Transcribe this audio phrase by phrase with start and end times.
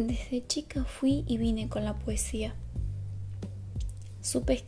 [0.00, 2.54] Desde chica fui y vine con la poesía.
[4.22, 4.64] Supe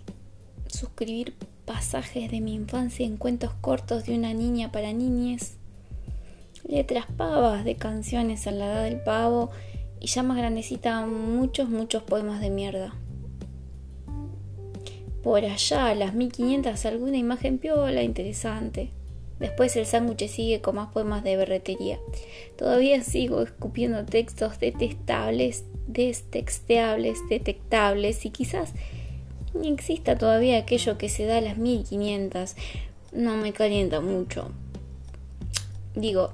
[0.67, 5.57] suscribir pasajes de mi infancia en cuentos cortos de una niña para niñes,
[6.68, 9.49] letras pavas de canciones a la edad del pavo
[10.00, 12.95] y ya más grandecita muchos, muchos poemas de mierda.
[15.23, 18.91] Por allá, a las 1500, alguna imagen piola interesante.
[19.43, 21.99] Después el sándwich sigue con más poemas de berretería.
[22.57, 28.73] Todavía sigo escupiendo textos detestables, destexteables, detectables y quizás
[29.53, 32.55] ni exista todavía aquello que se da a las 1500.
[33.11, 34.53] No me calienta mucho.
[35.97, 36.31] Digo,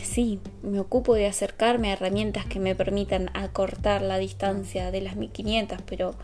[0.00, 5.16] sí, me ocupo de acercarme a herramientas que me permitan acortar la distancia de las
[5.16, 6.14] 1500, pero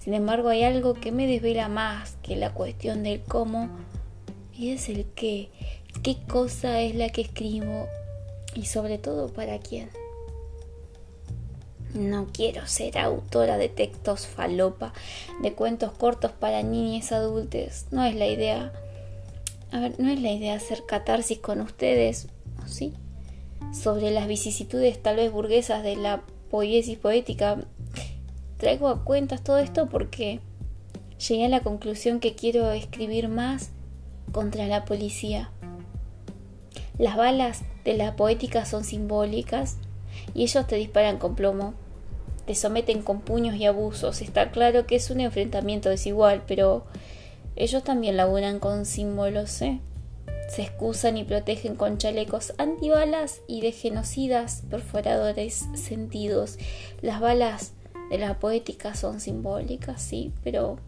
[0.00, 3.70] sin embargo hay algo que me desvela más que la cuestión del cómo
[4.56, 5.48] y es el qué,
[6.02, 7.86] qué cosa es la que escribo
[8.54, 9.90] y sobre todo para quién.
[11.94, 14.94] No quiero ser autora de textos falopa,
[15.42, 17.86] de cuentos cortos para niñas adultas.
[17.90, 18.72] No es la idea.
[19.70, 22.28] A ver, no es la idea hacer catarsis con ustedes,
[22.64, 22.94] ¿o sí?
[23.74, 27.58] Sobre las vicisitudes tal vez burguesas de la poiesis poética.
[28.56, 30.40] Traigo a cuentas todo esto porque
[31.28, 33.70] llegué a la conclusión que quiero escribir más
[34.32, 35.50] contra la policía.
[36.98, 39.76] Las balas de la poética son simbólicas
[40.34, 41.74] y ellos te disparan con plomo,
[42.46, 44.20] te someten con puños y abusos.
[44.20, 46.84] Está claro que es un enfrentamiento desigual, pero
[47.56, 49.80] ellos también laburan con símbolos, ¿eh?
[50.48, 56.58] Se excusan y protegen con chalecos antibalas y de genocidas perforadores sentidos.
[57.00, 57.72] Las balas
[58.10, 60.78] de la poética son simbólicas, sí, pero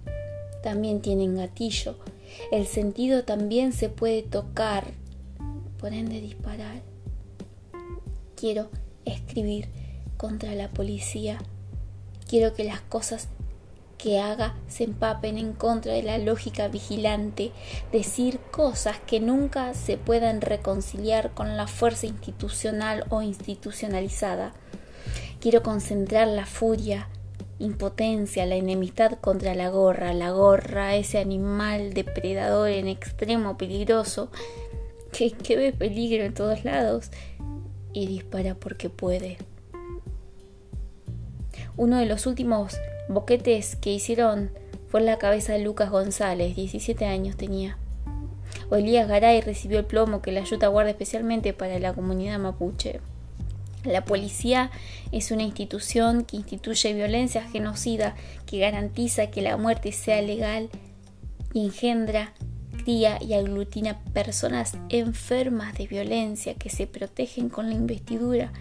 [0.63, 1.97] también tienen gatillo.
[2.51, 4.93] El sentido también se puede tocar,
[5.79, 6.83] por ende disparar.
[8.37, 8.71] Quiero
[9.05, 9.69] escribir
[10.17, 11.39] contra la policía.
[12.29, 13.29] Quiero que las cosas
[14.05, 17.53] que haga se empapen en contra de la lógica vigilante,
[17.91, 24.53] decir cosas que nunca se puedan reconciliar con la fuerza institucional o institucionalizada.
[25.41, 27.09] Quiero concentrar la furia,
[27.59, 34.31] impotencia, la enemistad contra la gorra, la gorra, ese animal depredador en extremo peligroso
[35.13, 37.11] que, ve peligro en todos lados
[37.93, 39.39] y dispara porque puede.
[41.77, 42.77] Uno de los últimos
[43.09, 44.51] boquetes que hicieron
[44.89, 47.79] fue en la cabeza de Lucas González, 17 años tenía.
[48.71, 53.01] O Elías Garay recibió el plomo que la ayuda guarda especialmente para la comunidad mapuche.
[53.85, 54.71] La policía
[55.13, 58.15] es una institución que instituye violencia genocida,
[58.47, 60.71] que garantiza que la muerte sea legal
[61.53, 62.33] y engendra,
[62.83, 68.53] cría y aglutina personas enfermas de violencia que se protegen con la investidura.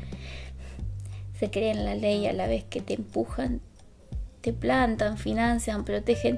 [1.40, 3.61] Se creen la ley a la vez que te empujan,
[4.41, 6.38] te plantan, financian, protegen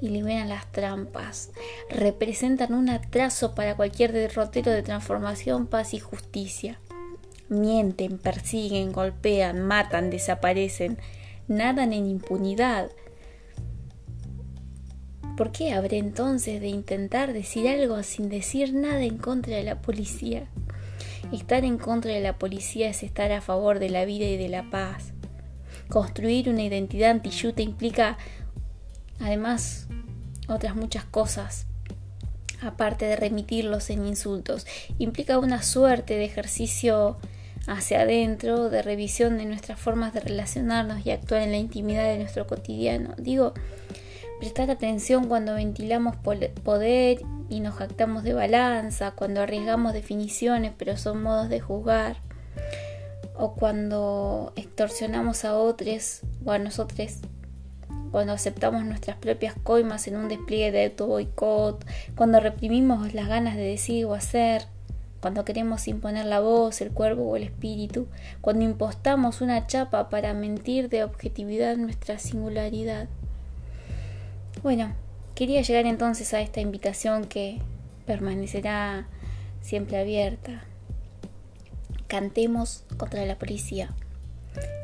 [0.00, 1.50] y liberan las trampas.
[1.88, 6.80] Representan un atraso para cualquier derrotero de transformación, paz y justicia.
[7.48, 10.98] Mienten, persiguen, golpean, matan, desaparecen,
[11.48, 12.90] nadan en impunidad.
[15.36, 19.82] ¿Por qué habré entonces de intentar decir algo sin decir nada en contra de la
[19.82, 20.48] policía?
[21.32, 24.48] Estar en contra de la policía es estar a favor de la vida y de
[24.48, 25.12] la paz.
[25.88, 28.16] Construir una identidad antiyuta implica,
[29.20, 29.88] además,
[30.48, 31.66] otras muchas cosas,
[32.62, 34.66] aparte de remitirlos en insultos.
[34.98, 37.18] Implica una suerte de ejercicio
[37.66, 42.18] hacia adentro, de revisión de nuestras formas de relacionarnos y actuar en la intimidad de
[42.18, 43.14] nuestro cotidiano.
[43.16, 43.54] Digo,
[44.38, 51.22] prestar atención cuando ventilamos poder y nos jactamos de balanza, cuando arriesgamos definiciones pero son
[51.22, 52.16] modos de juzgar,
[53.36, 57.20] o cuando extorsionamos a otros o a nosotros,
[58.10, 61.84] cuando aceptamos nuestras propias coimas en un despliegue de auto boicot,
[62.14, 64.66] cuando reprimimos las ganas de decir o hacer,
[65.24, 68.06] cuando queremos imponer la voz, el cuerpo o el espíritu,
[68.42, 73.08] cuando impostamos una chapa para mentir de objetividad nuestra singularidad.
[74.62, 74.92] Bueno,
[75.34, 77.62] quería llegar entonces a esta invitación que
[78.04, 79.06] permanecerá
[79.62, 80.64] siempre abierta.
[82.06, 83.94] Cantemos contra la policía,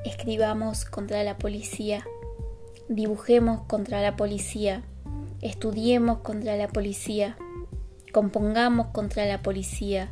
[0.06, 2.06] escribamos contra la policía,
[2.88, 4.84] dibujemos contra la policía,
[5.42, 7.36] estudiemos contra la policía,
[8.10, 10.10] compongamos contra la policía,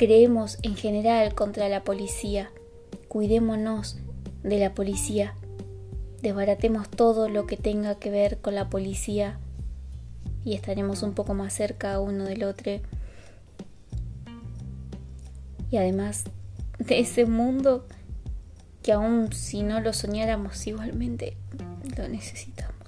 [0.00, 2.50] Creemos en general contra la policía.
[3.08, 3.98] Cuidémonos
[4.42, 5.34] de la policía.
[6.22, 9.38] Desbaratemos todo lo que tenga que ver con la policía
[10.42, 12.80] y estaremos un poco más cerca uno del otro.
[15.70, 16.24] Y además
[16.78, 17.86] de ese mundo
[18.82, 21.36] que aun si no lo soñáramos igualmente,
[21.98, 22.79] lo necesitamos.